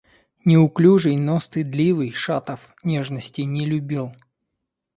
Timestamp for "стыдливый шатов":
1.45-2.61